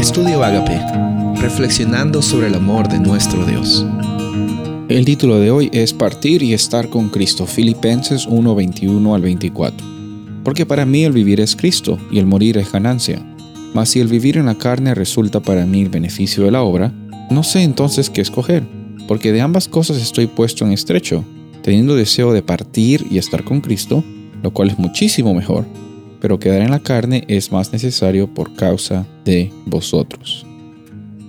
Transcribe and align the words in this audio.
Estudio 0.00 0.42
Agape, 0.42 0.80
reflexionando 1.42 2.22
sobre 2.22 2.46
el 2.46 2.54
amor 2.54 2.88
de 2.88 2.98
nuestro 2.98 3.44
Dios. 3.44 3.84
El 4.88 5.04
título 5.04 5.38
de 5.38 5.50
hoy 5.50 5.68
es 5.74 5.92
Partir 5.92 6.42
y 6.42 6.54
estar 6.54 6.88
con 6.88 7.10
Cristo, 7.10 7.44
Filipenses 7.44 8.26
1, 8.26 8.54
21 8.54 9.14
al 9.14 9.20
24. 9.20 9.86
Porque 10.42 10.64
para 10.64 10.86
mí 10.86 11.04
el 11.04 11.12
vivir 11.12 11.38
es 11.38 11.54
Cristo 11.54 11.98
y 12.10 12.18
el 12.18 12.24
morir 12.24 12.56
es 12.56 12.72
ganancia. 12.72 13.22
Mas 13.74 13.90
si 13.90 14.00
el 14.00 14.08
vivir 14.08 14.38
en 14.38 14.46
la 14.46 14.54
carne 14.54 14.94
resulta 14.94 15.40
para 15.40 15.66
mí 15.66 15.82
el 15.82 15.90
beneficio 15.90 16.44
de 16.44 16.50
la 16.50 16.62
obra, 16.62 16.90
no 17.30 17.42
sé 17.42 17.62
entonces 17.62 18.08
qué 18.08 18.22
escoger, 18.22 18.66
porque 19.06 19.32
de 19.32 19.42
ambas 19.42 19.68
cosas 19.68 19.98
estoy 19.98 20.28
puesto 20.28 20.64
en 20.64 20.72
estrecho, 20.72 21.26
teniendo 21.62 21.94
deseo 21.94 22.32
de 22.32 22.40
partir 22.40 23.06
y 23.10 23.18
estar 23.18 23.44
con 23.44 23.60
Cristo, 23.60 24.02
lo 24.42 24.50
cual 24.50 24.70
es 24.70 24.78
muchísimo 24.78 25.34
mejor 25.34 25.66
pero 26.20 26.38
quedar 26.38 26.60
en 26.60 26.70
la 26.70 26.80
carne 26.80 27.24
es 27.28 27.52
más 27.52 27.72
necesario 27.72 28.32
por 28.32 28.54
causa 28.54 29.06
de 29.24 29.50
vosotros. 29.66 30.46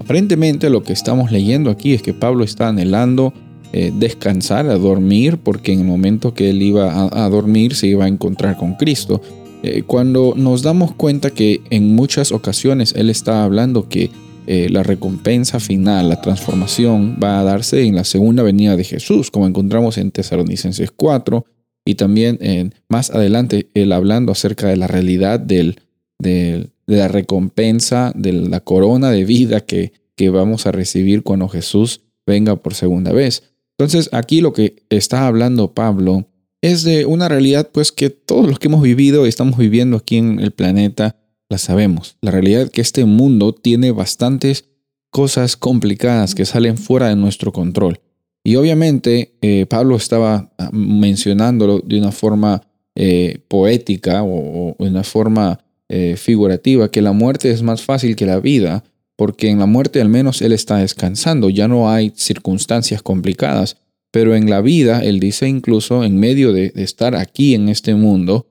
Aparentemente 0.00 0.70
lo 0.70 0.82
que 0.82 0.92
estamos 0.92 1.30
leyendo 1.30 1.70
aquí 1.70 1.94
es 1.94 2.02
que 2.02 2.12
Pablo 2.12 2.44
está 2.44 2.68
anhelando 2.68 3.32
eh, 3.72 3.92
descansar, 3.94 4.66
a 4.66 4.76
dormir, 4.76 5.38
porque 5.38 5.72
en 5.72 5.80
el 5.80 5.86
momento 5.86 6.34
que 6.34 6.50
él 6.50 6.60
iba 6.60 7.08
a, 7.24 7.28
dormir 7.28 7.76
se 7.76 7.86
iba 7.86 8.04
a 8.04 8.08
encontrar 8.08 8.56
con 8.56 8.74
Cristo. 8.74 9.22
Eh, 9.62 9.84
cuando 9.86 10.34
nos 10.36 10.62
damos 10.62 10.92
cuenta 10.92 11.30
que 11.30 11.60
en 11.70 11.94
muchas 11.94 12.32
ocasiones 12.32 12.92
él 12.96 13.10
está 13.10 13.44
hablando 13.44 13.88
que 13.88 14.10
eh, 14.48 14.68
la 14.70 14.82
recompensa 14.82 15.60
final, 15.60 16.08
la 16.08 16.20
transformación 16.20 17.18
va 17.22 17.38
a 17.38 17.44
darse 17.44 17.84
en 17.84 17.94
la 17.94 18.02
segunda 18.02 18.42
venida 18.42 18.74
de 18.74 18.82
Jesús, 18.82 19.30
como 19.30 19.46
encontramos 19.46 19.98
en 19.98 20.10
Tesalonicenses 20.10 20.90
4, 20.90 21.44
y 21.84 21.94
también 21.94 22.74
más 22.88 23.10
adelante 23.10 23.70
él 23.74 23.92
hablando 23.92 24.32
acerca 24.32 24.68
de 24.68 24.76
la 24.76 24.86
realidad 24.86 25.40
del, 25.40 25.80
de 26.18 26.70
la 26.86 27.08
recompensa, 27.08 28.12
de 28.14 28.32
la 28.32 28.60
corona 28.60 29.10
de 29.10 29.24
vida 29.24 29.60
que, 29.60 29.92
que 30.16 30.28
vamos 30.28 30.66
a 30.66 30.72
recibir 30.72 31.22
cuando 31.22 31.48
Jesús 31.48 32.02
venga 32.26 32.56
por 32.56 32.74
segunda 32.74 33.12
vez. 33.12 33.44
Entonces 33.78 34.10
aquí 34.12 34.40
lo 34.40 34.52
que 34.52 34.82
está 34.90 35.26
hablando 35.26 35.72
Pablo 35.72 36.26
es 36.62 36.82
de 36.82 37.06
una 37.06 37.28
realidad 37.28 37.70
pues 37.72 37.92
que 37.92 38.10
todos 38.10 38.46
los 38.46 38.58
que 38.58 38.68
hemos 38.68 38.82
vivido 38.82 39.24
y 39.24 39.28
estamos 39.28 39.56
viviendo 39.56 39.96
aquí 39.96 40.18
en 40.18 40.38
el 40.40 40.50
planeta 40.50 41.16
la 41.48 41.58
sabemos. 41.58 42.16
La 42.20 42.30
realidad 42.30 42.62
es 42.62 42.70
que 42.70 42.80
este 42.80 43.04
mundo 43.04 43.54
tiene 43.54 43.90
bastantes 43.90 44.66
cosas 45.10 45.56
complicadas 45.56 46.34
que 46.34 46.44
salen 46.44 46.78
fuera 46.78 47.08
de 47.08 47.16
nuestro 47.16 47.52
control. 47.52 48.00
Y 48.42 48.56
obviamente 48.56 49.34
eh, 49.42 49.66
Pablo 49.66 49.96
estaba 49.96 50.50
ah, 50.56 50.70
mencionándolo 50.72 51.80
de 51.80 51.98
una 51.98 52.12
forma 52.12 52.62
eh, 52.94 53.40
poética 53.48 54.22
o, 54.22 54.74
de 54.78 54.88
una 54.88 55.04
forma 55.04 55.60
eh, 55.88 56.16
figurativa, 56.16 56.90
que 56.90 57.02
la 57.02 57.12
muerte 57.12 57.50
es 57.50 57.62
más 57.62 57.82
fácil 57.82 58.16
que 58.16 58.26
la 58.26 58.40
vida, 58.40 58.84
porque 59.16 59.50
en 59.50 59.58
la 59.58 59.66
muerte 59.66 60.00
al 60.00 60.08
menos 60.08 60.40
él 60.40 60.52
está 60.52 60.78
descansando, 60.78 61.50
ya 61.50 61.68
no 61.68 61.90
hay 61.90 62.12
circunstancias 62.16 63.02
complicadas, 63.02 63.76
pero 64.10 64.34
en 64.34 64.48
la 64.48 64.60
vida, 64.60 65.04
él 65.04 65.20
dice 65.20 65.46
incluso, 65.46 66.02
en 66.04 66.18
medio 66.18 66.52
de, 66.52 66.70
de 66.70 66.82
estar 66.82 67.14
aquí 67.14 67.54
en 67.54 67.68
este 67.68 67.94
mundo, 67.94 68.46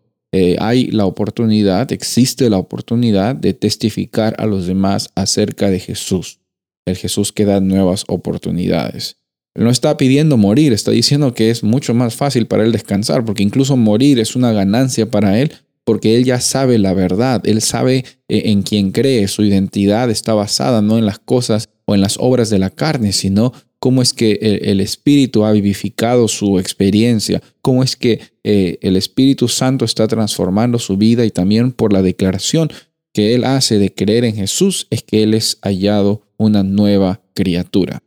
hay 0.59 0.91
la 0.91 1.07
oportunidad, 1.07 1.91
existe 1.91 2.51
la 2.51 2.59
oportunidad 2.59 3.35
de 3.35 3.55
testificar 3.55 4.35
a 4.37 4.45
los 4.45 4.67
demás 4.67 5.09
acerca 5.15 5.71
de 5.71 5.79
Jesús, 5.79 6.39
el 6.85 6.95
Jesús 6.95 7.33
que 7.33 7.45
da 7.45 7.59
nuevas 7.59 8.05
oportunidades 8.07 9.19
no 9.63 9.69
está 9.69 9.97
pidiendo 9.97 10.38
morir, 10.38 10.73
está 10.73 10.91
diciendo 10.91 11.33
que 11.33 11.49
es 11.49 11.63
mucho 11.63 11.93
más 11.93 12.15
fácil 12.15 12.47
para 12.47 12.63
él 12.63 12.71
descansar, 12.71 13.25
porque 13.25 13.43
incluso 13.43 13.75
morir 13.75 14.19
es 14.19 14.35
una 14.35 14.53
ganancia 14.53 15.09
para 15.09 15.39
él, 15.39 15.51
porque 15.83 16.16
él 16.16 16.23
ya 16.23 16.39
sabe 16.39 16.77
la 16.77 16.93
verdad, 16.93 17.41
él 17.45 17.61
sabe 17.61 18.05
eh, 18.27 18.43
en 18.45 18.61
quién 18.61 18.91
cree, 18.91 19.27
su 19.27 19.43
identidad 19.43 20.09
está 20.09 20.33
basada 20.33 20.81
no 20.81 20.97
en 20.97 21.05
las 21.05 21.19
cosas 21.19 21.69
o 21.85 21.95
en 21.95 22.01
las 22.01 22.17
obras 22.19 22.49
de 22.49 22.59
la 22.59 22.69
carne, 22.69 23.11
sino 23.11 23.51
cómo 23.79 24.01
es 24.01 24.13
que 24.13 24.59
el, 24.61 24.81
Espíritu 24.81 25.45
ha 25.45 25.51
vivificado 25.51 26.28
su 26.28 26.59
experiencia, 26.59 27.41
cómo 27.61 27.84
es 27.84 27.95
que 27.95 28.19
eh, 28.44 28.78
el 28.81 28.95
Espíritu 28.97 29.47
Santo 29.47 29.85
está 29.85 30.07
transformando 30.07 30.79
su 30.79 30.95
vida 30.97 31.25
y 31.25 31.31
también 31.31 31.72
por 31.72 31.91
la 31.91 32.01
declaración 32.01 32.69
que 33.13 33.35
él 33.35 33.44
hace 33.44 33.79
de 33.79 33.94
creer 33.94 34.25
en 34.25 34.35
Jesús 34.35 34.88
es 34.89 35.01
que 35.03 35.23
él 35.23 35.34
es 35.34 35.57
hallado 35.63 36.22
una 36.38 36.63
nueva 36.63 37.22
criatura 37.34 38.03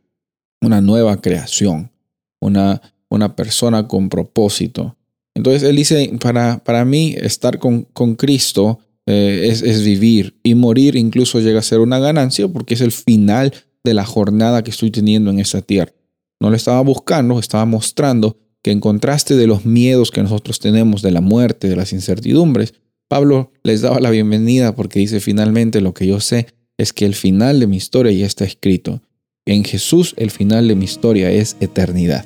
una 0.65 0.81
nueva 0.81 1.21
creación, 1.21 1.91
una, 2.39 2.81
una 3.09 3.35
persona 3.35 3.87
con 3.87 4.09
propósito. 4.09 4.95
Entonces 5.35 5.63
él 5.63 5.75
dice, 5.75 6.11
para, 6.19 6.63
para 6.63 6.85
mí 6.85 7.15
estar 7.17 7.59
con, 7.59 7.83
con 7.83 8.15
Cristo 8.15 8.79
eh, 9.05 9.47
es, 9.49 9.61
es, 9.61 9.83
vivir 9.83 10.39
y 10.43 10.55
morir 10.55 10.95
incluso 10.95 11.39
llega 11.39 11.59
a 11.59 11.63
ser 11.63 11.79
una 11.79 11.99
ganancia 11.99 12.47
porque 12.47 12.73
es 12.73 12.81
el 12.81 12.91
final 12.91 13.53
de 13.83 13.93
la 13.93 14.05
jornada 14.05 14.63
que 14.63 14.71
estoy 14.71 14.91
teniendo 14.91 15.29
en 15.29 15.39
esta 15.39 15.61
tierra. 15.61 15.91
No 16.39 16.49
lo 16.49 16.55
estaba 16.55 16.81
buscando, 16.81 17.39
estaba 17.39 17.65
mostrando 17.65 18.37
que 18.61 18.71
en 18.71 18.79
contraste 18.79 19.35
de 19.35 19.47
los 19.47 19.65
miedos 19.65 20.09
que 20.09 20.23
nosotros 20.23 20.59
tenemos 20.59 21.01
de 21.01 21.11
la 21.11 21.21
muerte, 21.21 21.67
de 21.67 21.75
las 21.75 21.91
incertidumbres, 21.91 22.73
Pablo 23.09 23.51
les 23.63 23.81
daba 23.81 23.99
la 23.99 24.09
bienvenida 24.09 24.73
porque 24.75 24.99
dice 24.99 25.19
finalmente 25.19 25.81
lo 25.81 25.93
que 25.93 26.07
yo 26.07 26.19
sé 26.19 26.47
es 26.77 26.93
que 26.93 27.05
el 27.05 27.13
final 27.13 27.59
de 27.59 27.67
mi 27.67 27.77
historia 27.77 28.11
ya 28.11 28.25
está 28.25 28.45
escrito 28.45 29.01
en 29.45 29.63
Jesús 29.63 30.13
el 30.17 30.31
final 30.31 30.67
de 30.67 30.75
mi 30.75 30.85
historia 30.85 31.29
es 31.31 31.57
eternidad. 31.59 32.25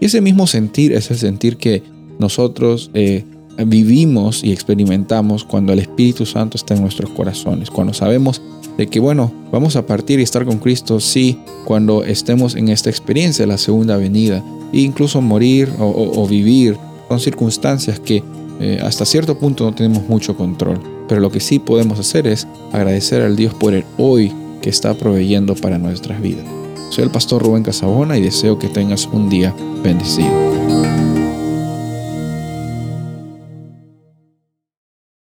Y 0.00 0.06
ese 0.06 0.20
mismo 0.20 0.46
sentir 0.46 0.92
es 0.92 1.10
el 1.10 1.18
sentir 1.18 1.56
que 1.56 1.82
nosotros 2.18 2.90
eh, 2.94 3.24
vivimos 3.64 4.42
y 4.42 4.52
experimentamos 4.52 5.44
cuando 5.44 5.72
el 5.72 5.78
Espíritu 5.78 6.26
Santo 6.26 6.56
está 6.56 6.74
en 6.74 6.82
nuestros 6.82 7.10
corazones, 7.10 7.70
cuando 7.70 7.94
sabemos 7.94 8.42
de 8.76 8.88
que, 8.88 9.00
bueno, 9.00 9.32
vamos 9.52 9.76
a 9.76 9.86
partir 9.86 10.20
y 10.20 10.22
estar 10.22 10.44
con 10.44 10.58
Cristo, 10.58 11.00
sí, 11.00 11.38
cuando 11.64 12.04
estemos 12.04 12.56
en 12.56 12.68
esta 12.68 12.90
experiencia 12.90 13.44
de 13.44 13.52
la 13.52 13.58
segunda 13.58 13.96
venida, 13.96 14.44
e 14.72 14.80
incluso 14.80 15.22
morir 15.22 15.70
o, 15.78 16.26
vivir, 16.26 16.76
son 17.08 17.20
circunstancias 17.20 18.00
que 18.00 18.22
eh, 18.60 18.80
hasta 18.82 19.06
cierto 19.06 19.38
punto 19.38 19.64
no 19.64 19.74
tenemos 19.74 20.06
mucho 20.08 20.36
control, 20.36 20.78
pero 21.08 21.20
lo 21.20 21.30
que 21.30 21.40
sí 21.40 21.58
podemos 21.58 21.98
hacer 21.98 22.26
es 22.26 22.46
agradecer 22.72 23.22
al 23.22 23.36
Dios 23.36 23.54
por 23.54 23.72
el 23.72 23.84
hoy 23.96 24.32
que 24.66 24.70
está 24.70 24.94
proveyendo 24.94 25.54
para 25.54 25.78
nuestras 25.78 26.20
vidas. 26.20 26.44
Soy 26.90 27.04
el 27.04 27.10
pastor 27.12 27.40
Rubén 27.40 27.62
Casabona 27.62 28.18
y 28.18 28.22
deseo 28.22 28.58
que 28.58 28.66
tengas 28.66 29.06
un 29.06 29.28
día 29.28 29.54
bendecido. 29.84 31.05